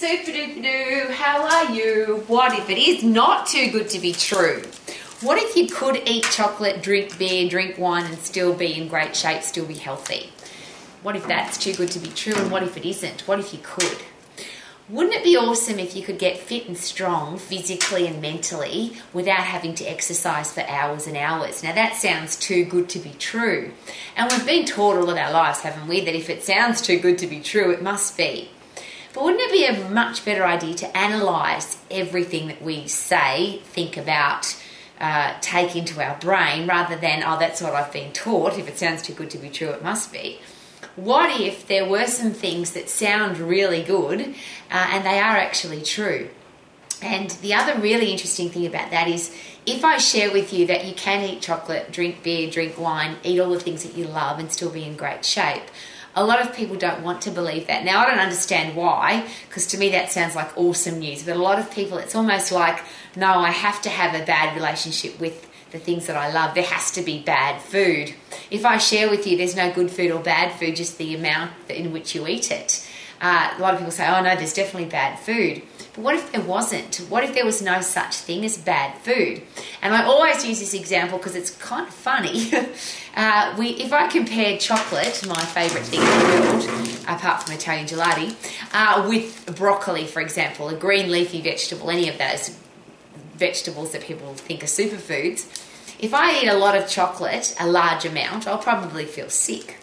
[0.00, 2.24] Super duper doo, how are you?
[2.26, 4.62] What if it is not too good to be true?
[5.20, 9.14] What if you could eat chocolate, drink beer, drink wine, and still be in great
[9.14, 10.32] shape, still be healthy?
[11.02, 13.28] What if that's too good to be true, and what if it isn't?
[13.28, 13.98] What if you could?
[14.88, 19.44] Wouldn't it be awesome if you could get fit and strong physically and mentally without
[19.44, 21.62] having to exercise for hours and hours?
[21.62, 23.72] Now, that sounds too good to be true.
[24.16, 26.98] And we've been taught all of our lives, haven't we, that if it sounds too
[26.98, 28.48] good to be true, it must be.
[29.12, 33.96] But wouldn't it be a much better idea to analyse everything that we say, think
[33.96, 34.56] about,
[35.00, 38.58] uh, take into our brain rather than, oh, that's what I've been taught.
[38.58, 40.38] If it sounds too good to be true, it must be.
[40.96, 44.20] What if there were some things that sound really good
[44.70, 46.28] uh, and they are actually true?
[47.02, 49.34] And the other really interesting thing about that is
[49.64, 53.40] if I share with you that you can eat chocolate, drink beer, drink wine, eat
[53.40, 55.62] all the things that you love and still be in great shape,
[56.20, 57.84] a lot of people don't want to believe that.
[57.84, 61.22] Now, I don't understand why, because to me that sounds like awesome news.
[61.22, 62.82] But a lot of people, it's almost like,
[63.16, 66.54] no, I have to have a bad relationship with the things that I love.
[66.54, 68.14] There has to be bad food.
[68.50, 71.52] If I share with you there's no good food or bad food, just the amount
[71.68, 72.86] in which you eat it.
[73.20, 75.62] Uh, a lot of people say, oh no, there's definitely bad food.
[75.94, 76.96] But what if there wasn't?
[77.08, 79.42] What if there was no such thing as bad food?
[79.82, 82.50] And I always use this example because it's kind of funny.
[83.16, 87.86] uh, we, if I compare chocolate, my favourite thing in the world, apart from Italian
[87.86, 88.34] gelati,
[88.72, 92.56] uh, with broccoli, for example, a green leafy vegetable, any of those
[93.34, 95.46] vegetables that people think are superfoods,
[95.98, 99.76] if I eat a lot of chocolate, a large amount, I'll probably feel sick.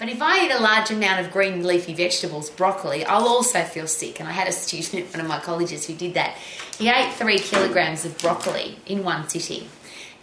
[0.00, 3.86] But if I eat a large amount of green leafy vegetables, broccoli, I'll also feel
[3.86, 4.18] sick.
[4.18, 6.38] And I had a student at one of my colleges who did that.
[6.78, 9.68] He ate three kilograms of broccoli in one sitting.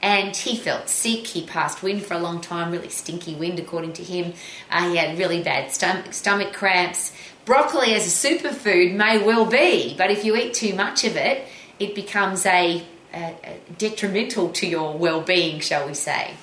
[0.01, 1.27] And he felt sick.
[1.27, 4.33] He passed wind for a long time, really stinky wind, according to him.
[4.71, 7.13] Uh, he had really bad stomach, stomach cramps.
[7.45, 11.47] Broccoli as a superfood may well be, but if you eat too much of it,
[11.77, 16.33] it becomes a, a, a detrimental to your well-being, shall we say.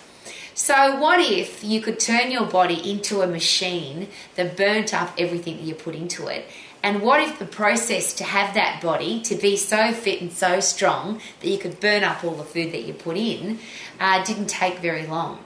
[0.56, 4.06] So, what if you could turn your body into a machine
[4.36, 6.46] that burnt up everything that you put into it?
[6.80, 10.60] And what if the process to have that body to be so fit and so
[10.60, 13.58] strong that you could burn up all the food that you put in
[13.98, 15.40] uh, didn't take very long?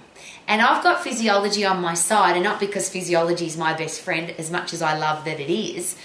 [0.47, 4.35] And I've got physiology on my side, and not because physiology is my best friend
[4.37, 5.97] as much as I love that it is,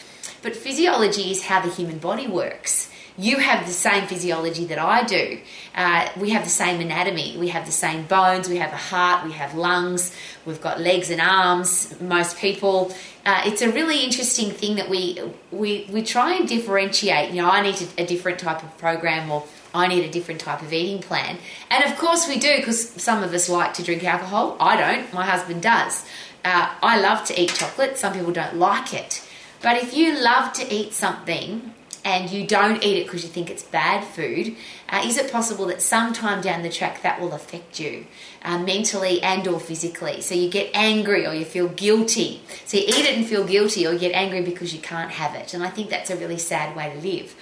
[0.42, 5.04] but physiology is how the human body works you have the same physiology that I
[5.04, 5.40] do.
[5.76, 7.38] Uh, we have the same anatomy.
[7.38, 8.50] We have the same bones.
[8.50, 9.26] We have a heart.
[9.26, 10.16] We have lungs.
[10.46, 12.00] We've got legs and arms.
[12.02, 12.94] Most people.
[13.26, 15.20] Uh, it's a really interesting thing that we
[15.52, 17.32] we we try and differentiate.
[17.32, 20.42] You know, I need a, a different type of program, or I need a different
[20.42, 21.38] type of eating plan.
[21.70, 24.58] And of course, we do because some of us like to drink alcohol.
[24.60, 25.14] I don't.
[25.14, 26.06] My husband does.
[26.44, 27.98] Uh, I love to eat chocolate.
[27.98, 29.26] Some people don't like it.
[29.62, 31.74] But if you love to eat something
[32.06, 34.56] and you don't eat it because you think it's bad food,
[34.90, 38.06] uh, is it possible that sometime down the track that will affect you
[38.44, 40.22] uh, mentally and or physically?
[40.22, 42.42] So you get angry or you feel guilty.
[42.66, 45.36] So you eat it and feel guilty or you get angry because you can't have
[45.36, 45.54] it.
[45.54, 47.36] And I think that's a really sad way to live.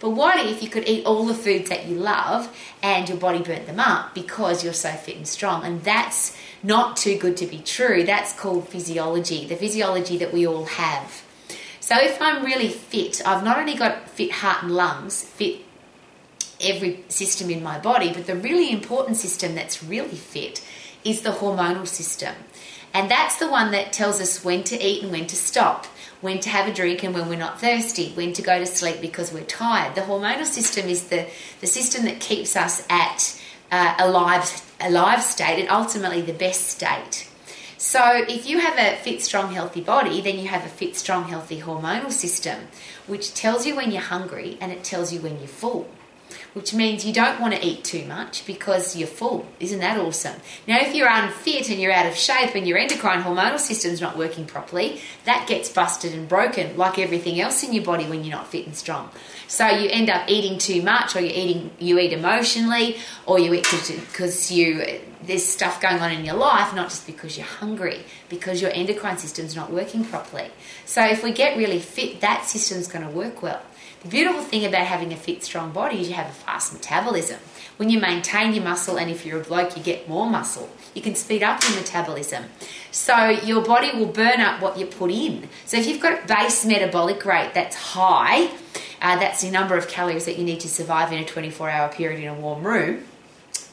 [0.00, 3.42] But what if you could eat all the foods that you love and your body
[3.42, 5.64] burnt them up because you're so fit and strong?
[5.64, 8.04] And that's not too good to be true.
[8.04, 11.25] That's called physiology, the physiology that we all have.
[11.86, 15.60] So if I'm really fit, I've not only got fit heart and lungs, fit
[16.60, 20.66] every system in my body, but the really important system that's really fit
[21.04, 22.34] is the hormonal system.
[22.92, 25.86] And that's the one that tells us when to eat and when to stop,
[26.20, 29.00] when to have a drink and when we're not thirsty, when to go to sleep
[29.00, 29.94] because we're tired.
[29.94, 31.28] The hormonal system is the,
[31.60, 36.32] the system that keeps us at uh, a, live, a live state and ultimately the
[36.32, 37.28] best state.
[37.78, 41.24] So, if you have a fit, strong, healthy body, then you have a fit, strong,
[41.24, 42.68] healthy hormonal system,
[43.06, 45.86] which tells you when you're hungry and it tells you when you're full
[46.54, 49.46] which means you don't want to eat too much because you're full.
[49.60, 50.40] Isn't that awesome?
[50.66, 54.16] Now, if you're unfit and you're out of shape and your endocrine hormonal system's not
[54.16, 58.36] working properly, that gets busted and broken like everything else in your body when you're
[58.36, 59.10] not fit and strong.
[59.48, 62.96] So you end up eating too much, or you eating you eat emotionally,
[63.26, 63.66] or you eat
[64.10, 68.60] because you there's stuff going on in your life, not just because you're hungry, because
[68.62, 70.50] your endocrine system's not working properly.
[70.84, 73.62] So if we get really fit, that system's going to work well.
[74.06, 77.40] The beautiful thing about having a fit, strong body is you have a fast metabolism.
[77.76, 81.02] When you maintain your muscle, and if you're a bloke, you get more muscle, you
[81.02, 82.44] can speed up your metabolism.
[82.92, 85.48] So your body will burn up what you put in.
[85.64, 88.52] So if you've got a base metabolic rate that's high,
[89.02, 91.88] uh, that's the number of calories that you need to survive in a 24 hour
[91.88, 93.02] period in a warm room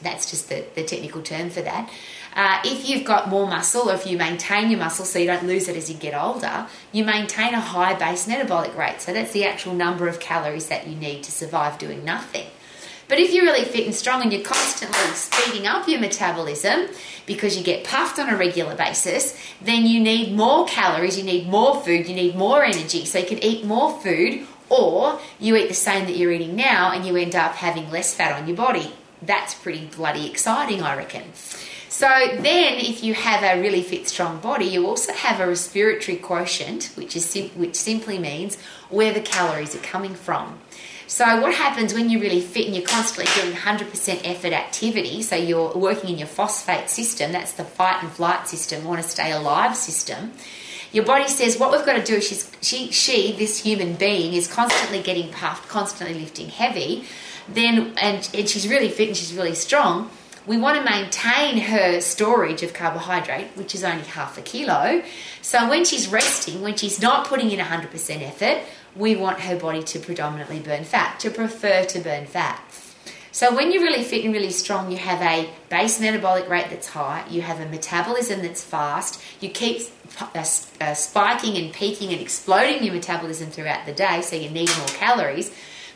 [0.02, 1.90] That's just the, the technical term for that.
[2.34, 5.46] Uh, if you've got more muscle, or if you maintain your muscle so you don't
[5.46, 9.00] lose it as you get older, you maintain a high base metabolic rate.
[9.00, 12.46] So that's the actual number of calories that you need to survive doing nothing.
[13.06, 16.88] But if you're really fit and strong and you're constantly speeding up your metabolism
[17.26, 21.46] because you get puffed on a regular basis, then you need more calories, you need
[21.46, 23.04] more food, you need more energy.
[23.04, 26.92] So you can eat more food or you eat the same that you're eating now
[26.92, 28.92] and you end up having less fat on your body.
[29.26, 31.22] That's pretty bloody exciting, I reckon.
[31.88, 36.16] So then, if you have a really fit, strong body, you also have a respiratory
[36.16, 38.58] quotient, which is sim- which simply means
[38.90, 40.58] where the calories are coming from.
[41.06, 45.22] So what happens when you're really fit and you're constantly doing 100% effort activity?
[45.22, 47.30] So you're working in your phosphate system.
[47.30, 50.32] That's the fight and flight system, want to stay alive system.
[50.92, 52.20] Your body says what we've got to do.
[52.20, 57.04] She's she she this human being is constantly getting puffed, constantly lifting heavy.
[57.48, 60.10] Then and, and she's really fit and she's really strong
[60.46, 65.02] we want to maintain her storage of carbohydrate, which is only half a kilo.
[65.40, 68.62] So when she's resting, when she's not putting in 100% effort,
[68.94, 72.62] we want her body to predominantly burn fat, to prefer to burn fat.
[73.32, 76.88] So when you're really fit and really strong, you have a base metabolic rate that's
[76.88, 79.82] high, you have a metabolism that's fast, you keep
[80.20, 80.44] uh,
[80.80, 84.86] uh, spiking and peaking and exploding your metabolism throughout the day, so you need more
[84.88, 85.52] calories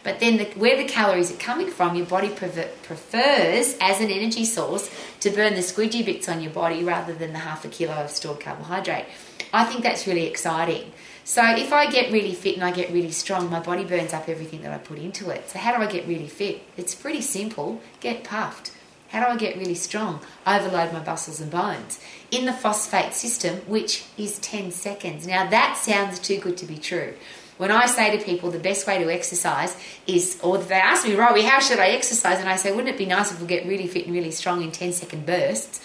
[0.08, 4.10] but then the, where the calories are coming from, your body prefer, prefers as an
[4.10, 4.90] energy source
[5.20, 8.10] to burn the squidgy bits on your body rather than the half a kilo of
[8.10, 9.04] stored carbohydrate.
[9.52, 10.92] I think that's really exciting.
[11.24, 14.30] So if I get really fit and I get really strong, my body burns up
[14.30, 15.50] everything that I put into it.
[15.50, 16.62] So how do I get really fit?
[16.78, 17.82] It's pretty simple.
[18.00, 18.72] Get puffed.
[19.08, 20.20] How do I get really strong?
[20.46, 22.00] Overload my muscles and bones
[22.30, 25.26] in the phosphate system, which is 10 seconds.
[25.26, 27.12] Now that sounds too good to be true.
[27.58, 29.76] When I say to people the best way to exercise
[30.06, 32.38] is, or they ask me, Rowie, how should I exercise?
[32.38, 34.62] And I say, wouldn't it be nice if we get really fit and really strong
[34.62, 35.80] in 10 second bursts?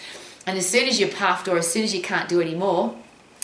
[0.46, 2.96] And as soon as you're puffed or as soon as you can't do anymore,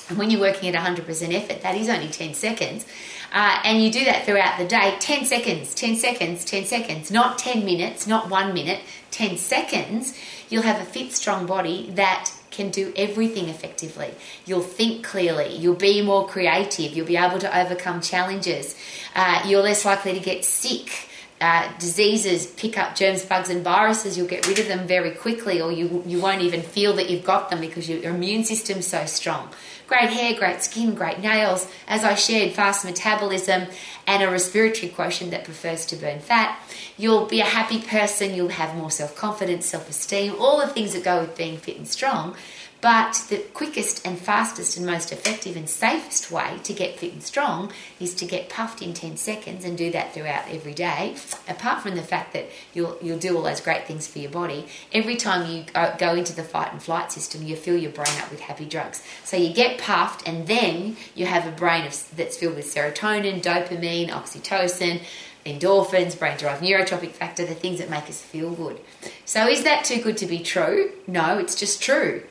[0.08, 2.84] and when you're working at 100% effort, that is only 10 seconds.
[3.32, 7.38] Uh, and you do that throughout the day 10 seconds, 10 seconds, 10 seconds, not
[7.38, 8.80] 10 minutes, not one minute,
[9.12, 10.18] 10 seconds.
[10.48, 14.12] You'll have a fit, strong body that can do everything effectively.
[14.44, 18.76] You'll think clearly, you'll be more creative, you'll be able to overcome challenges,
[19.14, 21.08] uh, you're less likely to get sick.
[21.40, 24.18] Uh, diseases pick up germs, bugs, and viruses.
[24.18, 27.24] You'll get rid of them very quickly, or you you won't even feel that you've
[27.24, 29.48] got them because your immune system's so strong.
[29.86, 31.66] Great hair, great skin, great nails.
[31.88, 33.66] As I shared, fast metabolism
[34.06, 36.60] and a respiratory quotient that prefers to burn fat.
[36.96, 38.34] You'll be a happy person.
[38.34, 41.76] You'll have more self confidence, self esteem, all the things that go with being fit
[41.76, 42.36] and strong.
[42.80, 47.22] But the quickest and fastest and most effective and safest way to get fit and
[47.22, 51.16] strong is to get puffed in 10 seconds and do that throughout every day.
[51.46, 54.66] Apart from the fact that you'll, you'll do all those great things for your body,
[54.92, 55.64] every time you
[55.98, 59.02] go into the fight and flight system, you fill your brain up with happy drugs.
[59.24, 63.42] So you get puffed and then you have a brain of, that's filled with serotonin,
[63.42, 65.02] dopamine, oxytocin,
[65.44, 68.80] endorphins, brain derived neurotrophic factor, the things that make us feel good.
[69.24, 70.92] So, is that too good to be true?
[71.06, 72.22] No, it's just true.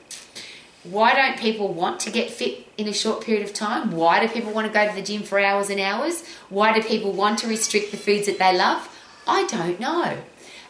[0.84, 3.92] Why don't people want to get fit in a short period of time?
[3.92, 6.26] Why do people want to go to the gym for hours and hours?
[6.50, 8.88] Why do people want to restrict the foods that they love?
[9.28, 10.18] I don't know.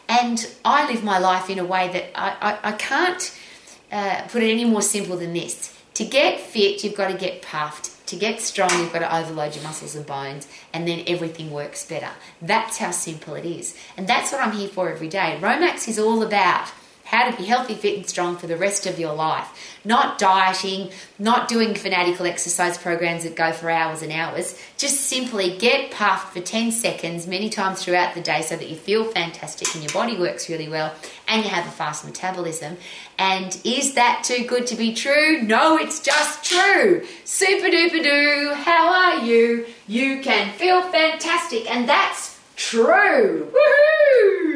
[0.08, 3.38] And I live my life in a way that I, I, I can't
[3.92, 5.76] uh, put it any more simple than this.
[5.94, 8.06] To get fit, you've got to get puffed.
[8.08, 11.86] To get strong, you've got to overload your muscles and bones, and then everything works
[11.86, 12.10] better.
[12.42, 13.76] That's how simple it is.
[13.96, 15.38] And that's what I'm here for every day.
[15.40, 16.72] Romax is all about
[17.10, 19.48] how to be healthy, fit, and strong for the rest of your life.
[19.84, 24.56] Not dieting, not doing fanatical exercise programs that go for hours and hours.
[24.76, 28.76] Just simply get puffed for 10 seconds many times throughout the day so that you
[28.76, 30.94] feel fantastic and your body works really well
[31.26, 32.76] and you have a fast metabolism.
[33.18, 35.42] And is that too good to be true?
[35.42, 37.04] No, it's just true.
[37.24, 39.66] Super duper doo, how are you?
[39.88, 43.50] You can feel fantastic, and that's true.
[43.52, 44.49] Woohoo!